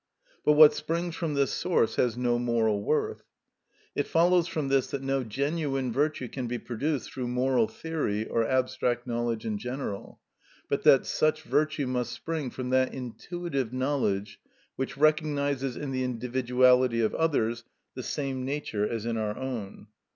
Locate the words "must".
11.85-12.13